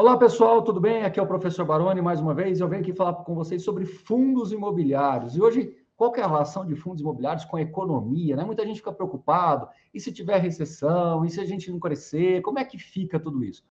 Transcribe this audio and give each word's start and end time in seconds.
Olá, 0.00 0.16
pessoal, 0.16 0.62
tudo 0.62 0.80
bem? 0.80 1.02
Aqui 1.02 1.18
é 1.18 1.22
o 1.24 1.26
professor 1.26 1.64
Baroni, 1.64 2.00
mais 2.00 2.20
uma 2.20 2.32
vez. 2.32 2.60
Eu 2.60 2.68
venho 2.68 2.82
aqui 2.82 2.92
falar 2.92 3.14
com 3.14 3.34
vocês 3.34 3.64
sobre 3.64 3.84
fundos 3.84 4.52
imobiliários. 4.52 5.34
E 5.34 5.42
hoje, 5.42 5.76
qual 5.96 6.14
é 6.14 6.20
a 6.20 6.26
relação 6.28 6.64
de 6.64 6.76
fundos 6.76 7.00
imobiliários 7.00 7.44
com 7.44 7.56
a 7.56 7.62
economia? 7.62 8.36
Né? 8.36 8.44
Muita 8.44 8.64
gente 8.64 8.76
fica 8.76 8.92
preocupado. 8.92 9.68
E 9.92 9.98
se 9.98 10.12
tiver 10.12 10.38
recessão? 10.38 11.24
E 11.24 11.30
se 11.30 11.40
a 11.40 11.44
gente 11.44 11.68
não 11.68 11.80
crescer? 11.80 12.42
Como 12.42 12.60
é 12.60 12.64
que 12.64 12.78
fica 12.78 13.18
tudo 13.18 13.42
isso? 13.42 13.64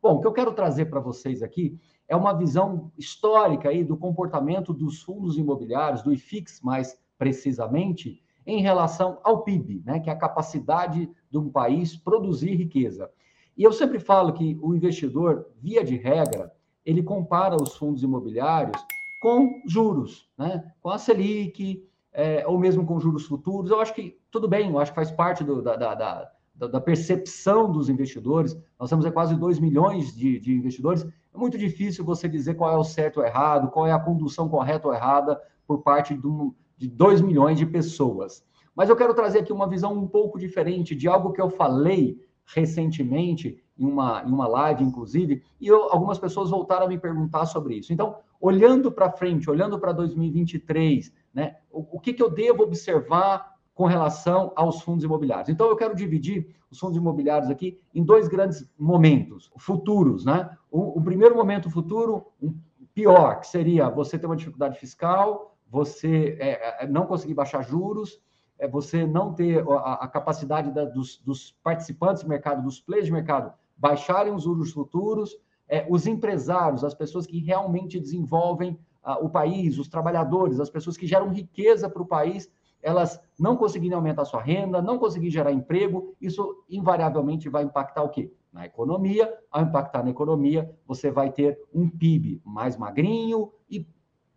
Bom, 0.00 0.14
o 0.14 0.20
que 0.20 0.28
eu 0.28 0.32
quero 0.32 0.52
trazer 0.52 0.84
para 0.84 1.00
vocês 1.00 1.42
aqui 1.42 1.76
é 2.06 2.14
uma 2.14 2.34
visão 2.34 2.92
histórica 2.96 3.70
aí 3.70 3.82
do 3.82 3.96
comportamento 3.96 4.72
dos 4.72 5.02
fundos 5.02 5.36
imobiliários, 5.36 6.02
do 6.02 6.12
IFIX 6.12 6.60
mais 6.60 7.02
precisamente, 7.18 8.22
em 8.46 8.60
relação 8.60 9.18
ao 9.22 9.42
PIB, 9.42 9.82
né, 9.84 10.00
que 10.00 10.10
é 10.10 10.12
a 10.12 10.18
capacidade 10.18 11.10
de 11.30 11.38
um 11.38 11.50
país 11.50 11.96
produzir 11.96 12.54
riqueza. 12.54 13.10
E 13.56 13.62
eu 13.62 13.72
sempre 13.72 13.98
falo 13.98 14.32
que 14.32 14.58
o 14.60 14.74
investidor, 14.74 15.46
via 15.60 15.84
de 15.84 15.96
regra, 15.96 16.52
ele 16.84 17.02
compara 17.02 17.56
os 17.56 17.76
fundos 17.76 18.02
imobiliários 18.02 18.76
com 19.20 19.62
juros, 19.66 20.28
né, 20.36 20.72
com 20.82 20.90
a 20.90 20.98
Selic, 20.98 21.82
é, 22.12 22.46
ou 22.46 22.58
mesmo 22.58 22.84
com 22.84 23.00
juros 23.00 23.26
futuros. 23.26 23.70
Eu 23.70 23.80
acho 23.80 23.94
que 23.94 24.18
tudo 24.30 24.46
bem, 24.46 24.70
eu 24.70 24.78
acho 24.78 24.92
que 24.92 24.96
faz 24.96 25.10
parte 25.10 25.42
do, 25.42 25.62
da, 25.62 25.76
da, 25.76 25.94
da, 25.94 26.66
da, 26.68 26.80
percepção 26.80 27.70
dos 27.72 27.88
investidores. 27.88 28.56
Nós 28.78 28.90
temos 28.90 29.08
quase 29.10 29.34
2 29.34 29.58
milhões 29.58 30.14
de, 30.14 30.38
de 30.38 30.52
investidores. 30.52 31.04
É 31.04 31.38
muito 31.38 31.56
difícil 31.56 32.04
você 32.04 32.28
dizer 32.28 32.54
qual 32.54 32.72
é 32.72 32.76
o 32.76 32.84
certo 32.84 33.18
ou 33.20 33.26
errado, 33.26 33.70
qual 33.70 33.86
é 33.86 33.92
a 33.92 33.98
condução 33.98 34.48
correta 34.48 34.86
ou 34.86 34.94
errada 34.94 35.40
por 35.66 35.82
parte 35.82 36.14
do, 36.14 36.54
de 36.76 36.88
2 36.88 37.20
milhões 37.20 37.58
de 37.58 37.66
pessoas. 37.66 38.44
Mas 38.74 38.88
eu 38.88 38.96
quero 38.96 39.14
trazer 39.14 39.40
aqui 39.40 39.52
uma 39.52 39.68
visão 39.68 39.92
um 39.92 40.06
pouco 40.06 40.38
diferente 40.38 40.94
de 40.94 41.08
algo 41.08 41.32
que 41.32 41.40
eu 41.40 41.48
falei 41.48 42.20
recentemente, 42.46 43.62
em 43.76 43.86
uma, 43.86 44.22
em 44.22 44.30
uma 44.30 44.46
live, 44.46 44.84
inclusive, 44.84 45.42
e 45.60 45.66
eu, 45.66 45.90
algumas 45.90 46.18
pessoas 46.18 46.50
voltaram 46.50 46.86
a 46.86 46.88
me 46.88 46.98
perguntar 46.98 47.46
sobre 47.46 47.76
isso. 47.76 47.92
Então, 47.92 48.16
olhando 48.40 48.92
para 48.92 49.10
frente, 49.10 49.50
olhando 49.50 49.78
para 49.78 49.92
2023, 49.92 51.12
né, 51.32 51.56
o, 51.70 51.96
o 51.96 52.00
que, 52.00 52.12
que 52.12 52.22
eu 52.22 52.30
devo 52.30 52.62
observar 52.62 53.54
com 53.74 53.86
relação 53.86 54.52
aos 54.54 54.80
fundos 54.82 55.02
imobiliários. 55.02 55.48
Então, 55.48 55.68
eu 55.68 55.76
quero 55.76 55.96
dividir 55.96 56.54
os 56.70 56.78
fundos 56.78 56.96
imobiliários 56.96 57.50
aqui 57.50 57.80
em 57.92 58.04
dois 58.04 58.28
grandes 58.28 58.70
momentos 58.78 59.50
futuros, 59.58 60.24
né? 60.24 60.56
O, 60.70 60.98
o 60.98 61.02
primeiro 61.02 61.34
momento 61.34 61.68
futuro, 61.68 62.26
um 62.40 62.54
pior, 62.94 63.40
que 63.40 63.48
seria 63.48 63.88
você 63.88 64.16
ter 64.16 64.26
uma 64.26 64.36
dificuldade 64.36 64.78
fiscal, 64.78 65.53
você 65.74 66.38
é, 66.38 66.84
é, 66.84 66.86
não 66.86 67.04
conseguir 67.04 67.34
baixar 67.34 67.60
juros, 67.62 68.22
é 68.56 68.68
você 68.68 69.04
não 69.04 69.34
ter 69.34 69.68
a, 69.68 70.04
a 70.04 70.08
capacidade 70.08 70.70
da, 70.70 70.84
dos, 70.84 71.18
dos, 71.18 71.50
participantes 71.64 72.22
do 72.22 72.28
mercado, 72.28 72.62
dos 72.62 72.80
players 72.80 73.06
de 73.06 73.12
mercado, 73.12 73.52
baixarem 73.76 74.32
os 74.32 74.44
juros 74.44 74.70
futuros, 74.70 75.36
é, 75.68 75.84
os 75.90 76.06
empresários, 76.06 76.84
as 76.84 76.94
pessoas 76.94 77.26
que 77.26 77.40
realmente 77.40 77.98
desenvolvem 77.98 78.78
o 79.20 79.28
país, 79.28 79.76
os 79.76 79.86
trabalhadores, 79.86 80.60
as 80.60 80.70
pessoas 80.70 80.96
que 80.96 81.06
geram 81.06 81.28
riqueza 81.28 81.90
para 81.90 82.00
o 82.00 82.06
país, 82.06 82.50
elas 82.80 83.20
não 83.38 83.54
conseguirem 83.54 83.94
aumentar 83.94 84.24
sua 84.24 84.40
renda, 84.40 84.80
não 84.80 84.98
conseguirem 84.98 85.30
gerar 85.30 85.52
emprego, 85.52 86.14
isso 86.18 86.64
invariavelmente 86.70 87.48
vai 87.50 87.64
impactar 87.64 88.02
o 88.02 88.08
quê? 88.08 88.32
Na 88.50 88.64
economia. 88.64 89.30
Ao 89.50 89.60
impactar 89.60 90.04
na 90.04 90.10
economia, 90.10 90.74
você 90.86 91.10
vai 91.10 91.30
ter 91.30 91.58
um 91.74 91.86
PIB 91.86 92.40
mais 92.44 92.78
magrinho 92.78 93.52
e 93.68 93.86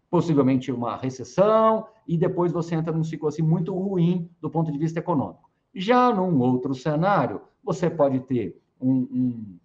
possivelmente 0.09 0.71
uma 0.71 0.95
recessão, 0.95 1.87
e 2.07 2.17
depois 2.17 2.51
você 2.51 2.75
entra 2.75 2.93
num 2.93 3.03
ciclo 3.03 3.27
assim 3.27 3.41
muito 3.41 3.73
ruim 3.73 4.29
do 4.41 4.49
ponto 4.49 4.71
de 4.71 4.77
vista 4.77 4.99
econômico. 4.99 5.49
Já 5.73 6.13
num 6.13 6.39
outro 6.39 6.73
cenário, 6.73 7.41
você 7.63 7.89
pode 7.89 8.21
ter 8.21 8.59
um, 8.79 9.57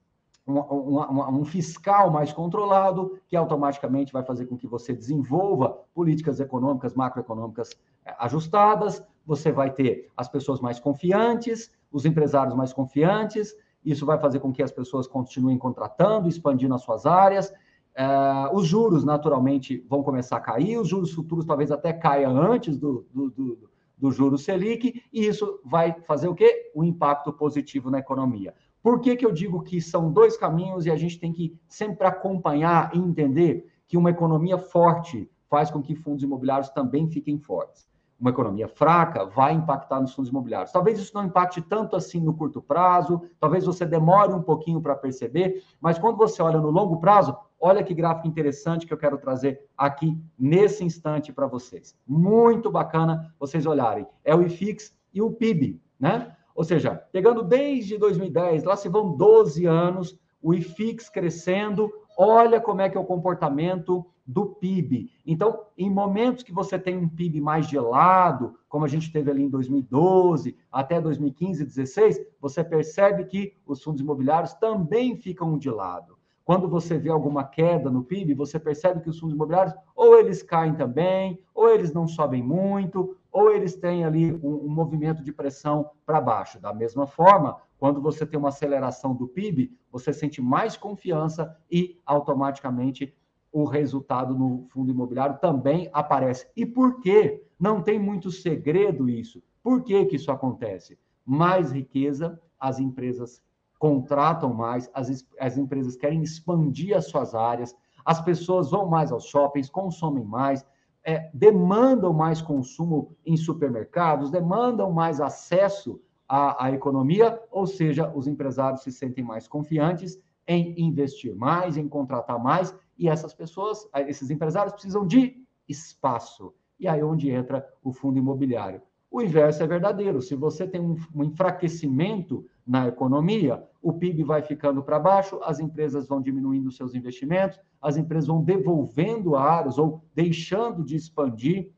um, 0.47 0.55
um, 0.55 1.39
um, 1.41 1.45
fiscal 1.45 2.11
mais 2.11 2.33
controlado, 2.33 3.19
que 3.29 3.37
automaticamente 3.37 4.13
vai 4.13 4.25
fazer 4.25 4.47
com 4.47 4.57
que 4.57 4.67
você 4.67 4.93
desenvolva 4.93 5.79
políticas 5.95 6.41
econômicas, 6.41 6.95
macroeconômicas 6.95 7.71
é, 8.05 8.15
ajustadas, 8.19 9.03
você 9.25 9.53
vai 9.53 9.71
ter 9.71 10.11
as 10.17 10.29
pessoas 10.29 10.61
mais 10.61 10.81
confiantes, 10.81 11.71
os 11.93 12.05
empresários 12.05 12.55
mais 12.55 12.73
confiantes, 12.73 13.55
isso 13.85 14.05
vai 14.05 14.19
fazer 14.19 14.41
com 14.41 14.53
que 14.53 14.63
as 14.63 14.73
pessoas 14.73 15.07
continuem 15.07 15.59
contratando, 15.59 16.29
expandindo 16.29 16.75
as 16.75 16.83
suas 16.83 17.07
áreas, 17.07 17.53
Uh, 17.99 18.57
os 18.57 18.67
juros, 18.67 19.05
naturalmente, 19.05 19.85
vão 19.89 20.03
começar 20.03 20.37
a 20.37 20.41
cair, 20.41 20.79
os 20.79 20.89
juros 20.89 21.13
futuros 21.13 21.45
talvez 21.45 21.71
até 21.71 21.93
caia 21.93 22.29
antes 22.29 22.79
do, 22.79 23.07
do, 23.13 23.31
do, 23.31 23.71
do 23.99 24.11
juro 24.11 24.39
Selic, 24.39 25.03
e 25.13 25.27
isso 25.27 25.61
vai 25.65 26.01
fazer 26.01 26.29
o 26.29 26.35
quê? 26.35 26.71
Um 26.75 26.83
impacto 26.83 27.33
positivo 27.33 27.91
na 27.91 27.99
economia. 27.99 28.55
Por 28.83 29.01
que, 29.01 29.15
que 29.15 29.25
eu 29.25 29.33
digo 29.33 29.63
que 29.63 29.81
são 29.81 30.11
dois 30.11 30.37
caminhos 30.37 30.87
e 30.87 30.91
a 30.91 30.97
gente 30.97 31.21
tem 31.21 31.33
que 31.33 31.57
sempre 31.69 32.07
acompanhar 32.07 32.91
e 32.95 32.99
entender 32.99 33.71
que 33.87 33.97
uma 33.97 34.11
economia 34.11 34.59
forte 34.59 35.31
faz 35.49 35.71
com 35.71 35.83
que 35.83 35.95
fundos 35.95 36.25
imobiliários 36.25 36.71
também 36.71 37.07
fiquem 37.09 37.39
fortes? 37.39 37.87
uma 38.23 38.31
economia 38.31 38.69
fraca 38.69 39.27
vai 39.27 39.53
impactar 39.53 40.01
nos 40.01 40.15
fundos 40.15 40.31
imobiliários. 40.31 40.71
Talvez 40.71 40.97
isso 40.97 41.13
não 41.13 41.25
impacte 41.25 41.61
tanto 41.61 41.97
assim 41.97 42.21
no 42.21 42.33
curto 42.33 42.63
prazo, 42.63 43.21
talvez 43.41 43.67
você 43.67 43.85
demore 43.85 44.33
um 44.33 44.41
pouquinho 44.41 44.81
para 44.81 44.95
perceber, 44.95 45.61
mas 45.81 45.99
quando 45.99 46.17
você 46.17 46.41
olha 46.41 46.61
no 46.61 46.71
longo 46.71 47.01
prazo, 47.01 47.37
olha 47.63 47.85
que 47.85 47.95
gráfico 47.95 48.27
interessante 48.27 48.85
que 48.85 48.93
eu 48.93 48.99
quero 48.99 49.17
trazer 49.17 49.65
aqui 49.79 50.21
nesse 50.37 50.85
instante 50.85 51.33
para 51.33 51.47
vocês. 51.47 51.97
Muito 52.05 52.73
bacana 52.73 53.33
vocês 53.39 53.65
olharem. 53.67 54.05
É 54.25 54.35
o 54.35 54.43
IFIX 54.43 54.93
e 55.15 55.23
o 55.23 55.31
PIB, 55.31 55.81
né? 55.99 56.37
Ou 56.57 56.65
seja, 56.65 56.97
pegando 57.13 57.41
desde 57.45 57.97
2010, 57.97 58.65
lá 58.65 58.75
se 58.77 58.89
vão 58.89 59.17
12 59.17 59.65
anos, 59.65 60.19
o 60.43 60.53
IFIX 60.53 61.09
crescendo, 61.09 61.89
olha 62.19 62.61
como 62.61 62.81
é 62.81 62.91
que 62.91 62.99
é 62.99 63.01
o 63.01 63.05
comportamento 63.05 64.05
do 64.27 64.47
PIB. 64.47 65.11
Então, 65.25 65.67
em 65.79 65.89
momentos 65.89 66.43
que 66.43 66.53
você 66.53 66.77
tem 66.79 66.97
um 66.99 67.09
PIB 67.09 67.41
mais 67.41 67.67
gelado, 67.67 68.57
como 68.69 68.85
a 68.85 68.89
gente 68.89 69.13
teve 69.13 69.31
ali 69.31 69.45
em 69.45 69.49
2012 69.49 70.57
até 70.71 71.01
2015, 71.01 71.65
2016, 71.65 72.21
você 72.41 72.65
percebe 72.65 73.25
que 73.25 73.55
os 73.65 73.83
fundos 73.83 74.01
imobiliários 74.01 74.53
também 74.55 75.17
ficam 75.17 75.57
de 75.57 75.71
lado. 75.71 76.19
Quando 76.45 76.69
você 76.69 76.99
vê 76.99 77.09
alguma 77.09 77.45
queda 77.45 77.91
no 77.91 78.03
PIB, 78.03 78.35
você 78.35 78.59
percebe 78.59 79.01
que 79.01 79.09
os 79.09 79.19
fundos 79.19 79.35
imobiliários 79.35 79.75
ou 79.95 80.19
eles 80.19 80.43
caem 80.43 80.75
também, 80.75 81.41
ou 81.55 81.69
eles 81.69 81.93
não 81.93 82.09
sobem 82.09 82.43
muito, 82.43 83.17
ou 83.31 83.51
eles 83.51 83.77
têm 83.77 84.05
ali 84.05 84.33
um, 84.33 84.67
um 84.67 84.69
movimento 84.69 85.23
de 85.23 85.33
pressão 85.33 85.91
para 86.05 86.21
baixo. 86.21 86.61
Da 86.61 86.75
mesma 86.75 87.07
forma, 87.07 87.57
quando 87.79 88.01
você 88.01 88.27
tem 88.27 88.39
uma 88.39 88.49
aceleração 88.49 89.15
do 89.15 89.29
PIB, 89.29 89.77
você 89.91 90.13
sente 90.13 90.43
mais 90.43 90.77
confiança 90.77 91.57
e 91.71 92.01
automaticamente 92.05 93.15
o 93.53 93.65
resultado 93.65 94.35
no 94.35 94.67
fundo 94.71 94.91
imobiliário 94.91 95.39
também 95.39 95.91
aparece. 95.93 96.49
E 96.57 96.65
por 96.65 97.01
quê? 97.01 97.45
Não 97.59 97.83
tem 97.83 97.99
muito 97.99 98.31
segredo 98.31 99.09
isso. 99.09 99.43
Por 99.63 99.85
que, 99.85 100.05
que 100.07 100.17
isso 100.17 100.33
acontece? 100.33 100.99
Mais 101.25 101.71
riqueza, 101.71 102.41
as 102.59 102.81
empresas 102.81 103.43
contratam 103.83 104.55
mais, 104.55 104.89
as, 104.95 105.27
as 105.41 105.59
empresas 105.59 105.97
querem 105.97 106.23
expandir 106.23 106.97
as 106.97 107.07
suas 107.09 107.35
áreas, 107.35 107.75
as 108.05 108.21
pessoas 108.21 108.71
vão 108.71 108.87
mais 108.87 109.11
aos 109.11 109.25
shoppings, 109.25 109.69
consomem 109.69 110.25
mais, 110.25 110.65
é, 111.05 111.29
demandam 111.35 112.13
mais 112.13 112.41
consumo 112.41 113.17
em 113.27 113.37
supermercados, 113.37 114.31
demandam 114.31 114.93
mais 114.93 115.21
acesso 115.21 116.01
à, 116.29 116.67
à 116.67 116.71
economia, 116.71 117.43
ou 117.51 117.67
seja, 117.67 118.09
os 118.15 118.29
empresários 118.29 118.85
se 118.85 118.93
sentem 118.93 119.25
mais 119.25 119.49
confiantes 119.49 120.17
em 120.47 120.81
investir 120.81 121.35
mais, 121.35 121.77
em 121.77 121.89
contratar 121.89 122.41
mais, 122.41 122.73
e 122.97 123.09
essas 123.09 123.35
pessoas, 123.35 123.89
esses 124.07 124.31
empresários 124.31 124.75
precisam 124.75 125.05
de 125.05 125.45
espaço. 125.69 126.55
E 126.79 126.87
aí 126.87 127.01
é 127.01 127.05
onde 127.05 127.31
entra 127.31 127.69
o 127.83 127.93
fundo 127.93 128.17
imobiliário. 128.17 128.81
O 129.11 129.21
inverso 129.21 129.61
é 129.61 129.67
verdadeiro. 129.67 130.23
Se 130.23 130.37
você 130.37 130.69
tem 130.69 130.81
um, 130.81 130.95
um 131.13 131.25
enfraquecimento 131.25 132.47
na 132.67 132.89
economia, 132.89 133.63
o 133.81 133.93
PIB 133.93 134.23
vai 134.23 134.43
ficando 134.43 134.83
para 134.83 134.99
baixo, 134.99 135.41
as 135.43 135.59
empresas 135.59 136.07
vão 136.07 136.23
diminuindo 136.23 136.71
seus 136.71 136.95
investimentos, 136.95 137.59
as 137.81 137.97
empresas 137.97 138.29
vão 138.29 138.43
devolvendo 138.43 139.35
áreas 139.35 139.79
ou 139.79 140.05
deixando 140.15 140.85
de 140.85 140.95
expandir. 140.95 141.73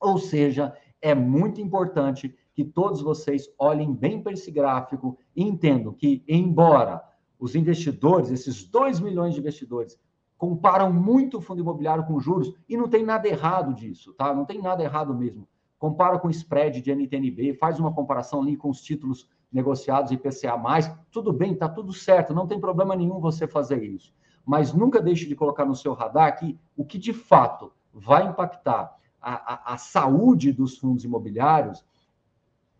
Ou 0.00 0.18
seja, 0.18 0.74
é 1.02 1.14
muito 1.14 1.60
importante 1.60 2.34
que 2.54 2.64
todos 2.64 3.00
vocês 3.00 3.48
olhem 3.58 3.92
bem 3.92 4.22
para 4.22 4.32
esse 4.32 4.50
gráfico 4.50 5.18
e 5.34 5.42
entendam 5.42 5.92
que, 5.92 6.22
embora 6.28 7.02
os 7.38 7.54
investidores, 7.54 8.30
esses 8.30 8.64
2 8.64 9.00
milhões 9.00 9.34
de 9.34 9.40
investidores, 9.40 9.98
comparam 10.36 10.92
muito 10.92 11.38
o 11.38 11.40
fundo 11.40 11.60
imobiliário 11.60 12.06
com 12.06 12.20
juros, 12.20 12.54
e 12.68 12.76
não 12.76 12.88
tem 12.88 13.04
nada 13.04 13.28
errado 13.28 13.74
disso, 13.74 14.14
tá? 14.14 14.32
Não 14.34 14.44
tem 14.44 14.60
nada 14.60 14.82
errado 14.82 15.14
mesmo. 15.14 15.46
Compara 15.78 16.18
com 16.18 16.28
o 16.28 16.30
spread 16.30 16.80
de 16.80 16.90
NTNB, 16.90 17.54
faz 17.54 17.78
uma 17.78 17.92
comparação 17.92 18.42
ali 18.42 18.56
com 18.56 18.70
os 18.70 18.80
títulos 18.80 19.28
negociados 19.52 20.12
IPCA+, 20.12 20.56
tudo 21.10 21.32
bem, 21.32 21.54
tá 21.54 21.68
tudo 21.68 21.92
certo, 21.92 22.34
não 22.34 22.46
tem 22.46 22.60
problema 22.60 22.94
nenhum 22.94 23.20
você 23.20 23.46
fazer 23.46 23.82
isso. 23.82 24.14
Mas 24.44 24.72
nunca 24.72 25.02
deixe 25.02 25.26
de 25.26 25.34
colocar 25.34 25.64
no 25.64 25.74
seu 25.74 25.92
radar 25.92 26.38
que 26.38 26.58
o 26.76 26.84
que 26.84 26.98
de 26.98 27.12
fato 27.12 27.72
vai 27.92 28.26
impactar 28.26 28.96
a, 29.20 29.54
a, 29.54 29.74
a 29.74 29.76
saúde 29.76 30.52
dos 30.52 30.78
fundos 30.78 31.04
imobiliários 31.04 31.84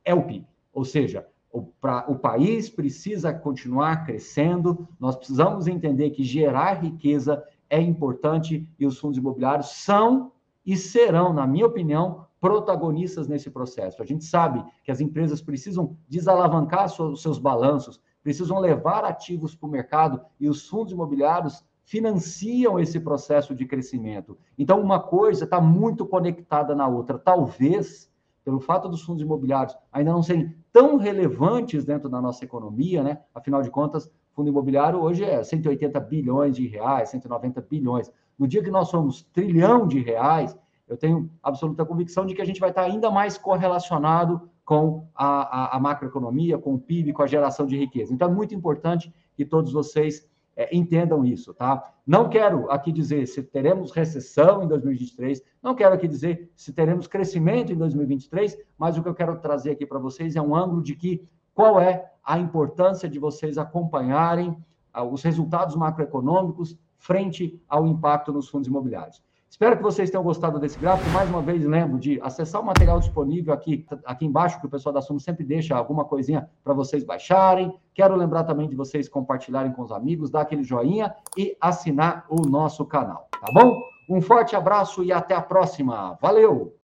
é 0.05 0.15
o 0.15 0.23
PIB. 0.23 0.47
Ou 0.73 0.85
seja, 0.85 1.27
o, 1.53 1.63
pra, 1.63 2.05
o 2.09 2.17
país 2.19 2.71
precisa 2.71 3.35
continuar 3.35 4.05
crescendo, 4.05 4.89
nós 4.99 5.17
precisamos 5.17 5.67
entender 5.67 6.11
que 6.11 6.23
gerar 6.23 6.75
riqueza 6.75 7.45
é 7.69 7.81
importante 7.81 8.67
e 8.79 8.87
os 8.87 8.99
fundos 8.99 9.19
imobiliários 9.19 9.71
são 9.71 10.33
e 10.65 10.77
serão, 10.77 11.33
na 11.33 11.47
minha 11.47 11.67
opinião, 11.67 12.27
protagonistas 12.41 13.29
nesse 13.29 13.51
processo. 13.51 14.03
A 14.03 14.07
gente 14.07 14.25
sabe 14.25 14.65
que 14.83 14.91
as 14.91 15.01
empresas 15.01 15.43
precisam 15.43 15.97
desalavancar 16.09 16.87
os 16.87 17.23
seus 17.23 17.39
balanços, 17.39 18.01
precisam 18.23 18.59
levar 18.59 19.05
ativos 19.05 19.55
para 19.55 19.69
o 19.69 19.71
mercado 19.71 20.21
e 20.39 20.49
os 20.49 20.67
fundos 20.67 20.93
imobiliários 20.93 21.65
financiam 21.85 22.79
esse 22.79 23.01
processo 23.01 23.55
de 23.55 23.67
crescimento. 23.67 24.39
Então, 24.57 24.81
uma 24.81 25.01
coisa 25.01 25.45
está 25.45 25.61
muito 25.61 26.07
conectada 26.07 26.75
na 26.75 26.87
outra. 26.87 27.19
Talvez 27.19 28.11
pelo 28.45 28.61
fato 28.61 28.89
dos 28.89 29.03
fundos 29.03 29.23
imobiliários 29.23 29.77
ainda 29.93 30.13
não 30.13 30.23
serem 30.23 30.55
tão 30.73 30.97
relevantes 30.97 31.85
dentro 31.85 32.09
da 32.09 32.21
nossa 32.21 32.45
economia, 32.45 33.03
né? 33.03 33.21
Afinal 33.35 33.61
de 33.63 33.71
contas, 33.71 34.11
fundo 34.33 34.49
imobiliário 34.49 34.99
hoje 35.01 35.25
é 35.25 35.43
180 35.43 36.01
bilhões 36.01 36.57
de 36.57 36.67
reais, 36.67 37.11
190 37.11 37.61
bilhões. 37.61 38.11
No 38.39 38.49
dia 38.49 38.63
que 38.63 38.71
nós 38.71 38.89
somos 38.89 39.23
trilhão 39.33 39.87
de 39.87 40.01
reais, 40.01 40.57
eu 40.91 40.97
tenho 40.97 41.31
absoluta 41.41 41.85
convicção 41.85 42.27
de 42.27 42.35
que 42.35 42.43
a 42.43 42.45
gente 42.45 42.59
vai 42.59 42.71
estar 42.71 42.83
ainda 42.83 43.11
mais 43.13 43.39
correlacionado 43.39 44.51
com 44.65 45.07
a, 45.15 45.27
a, 45.27 45.77
a 45.77 45.81
macroeconomia, 45.81 46.59
com 46.59 46.75
o 46.75 46.81
PIB, 46.81 47.13
com 47.13 47.23
a 47.23 47.29
geração 47.29 47.65
de 47.65 47.79
riqueza. 47.79 48.13
Então, 48.13 48.29
é 48.29 48.33
muito 48.33 48.55
importante 48.55 49.15
que 49.37 49.45
todos 49.45 49.73
vocês 49.73 50.29
é, 50.57 50.77
entendam 50.77 51.25
isso, 51.25 51.55
tá? 51.55 51.93
Não 52.05 52.29
quero 52.29 52.69
aqui 52.71 52.91
dizer 52.91 53.27
se 53.27 53.41
teremos 53.41 53.93
recessão 53.93 54.65
em 54.65 54.67
2023, 54.67 55.41
não 55.63 55.77
quero 55.77 55.95
aqui 55.95 56.09
dizer 56.09 56.51
se 56.57 56.73
teremos 56.73 57.07
crescimento 57.07 57.73
em 57.73 57.77
2023, 57.77 58.59
mas 58.77 58.99
o 58.99 59.03
que 59.03 59.09
eu 59.09 59.15
quero 59.15 59.39
trazer 59.39 59.71
aqui 59.71 59.87
para 59.87 60.01
vocês 60.01 60.35
é 60.35 60.43
um 60.43 60.57
ângulo 60.57 60.83
de 60.83 60.97
que 60.97 61.25
qual 61.55 61.81
é 61.81 62.11
a 62.25 62.37
importância 62.37 63.09
de 63.09 63.19
vocês 63.19 63.59
acompanharem 63.59 64.57
ah, 64.93 65.05
os 65.05 65.23
resultados 65.23 65.77
macroeconômicos 65.77 66.77
frente 66.99 67.63
ao 67.69 67.87
impacto 67.87 68.33
nos 68.33 68.49
fundos 68.49 68.67
imobiliários. 68.67 69.23
Espero 69.51 69.77
que 69.77 69.83
vocês 69.83 70.09
tenham 70.09 70.23
gostado 70.23 70.61
desse 70.61 70.79
gráfico. 70.79 71.11
Mais 71.11 71.29
uma 71.29 71.43
vez, 71.43 71.65
lembro 71.65 71.99
de 71.99 72.21
acessar 72.23 72.63
o 72.63 72.65
material 72.65 73.01
disponível 73.01 73.53
aqui, 73.53 73.85
aqui 74.07 74.25
embaixo, 74.25 74.61
que 74.61 74.67
o 74.67 74.71
pessoal 74.71 74.93
da 74.93 75.03
Sumo 75.03 75.19
sempre 75.19 75.45
deixa 75.45 75.77
alguma 75.77 76.05
coisinha 76.05 76.49
para 76.63 76.73
vocês 76.73 77.03
baixarem. 77.03 77.77
Quero 77.93 78.15
lembrar 78.15 78.45
também 78.45 78.69
de 78.69 78.77
vocês 78.77 79.09
compartilharem 79.09 79.73
com 79.73 79.83
os 79.83 79.91
amigos, 79.91 80.31
dar 80.31 80.43
aquele 80.43 80.63
joinha 80.63 81.13
e 81.37 81.57
assinar 81.61 82.25
o 82.31 82.49
nosso 82.49 82.85
canal, 82.87 83.29
tá 83.33 83.53
bom? 83.53 83.83
Um 84.09 84.21
forte 84.21 84.55
abraço 84.55 85.03
e 85.03 85.13
até 85.13 85.35
a 85.35 85.43
próxima. 85.43 86.17
Valeu! 86.23 86.80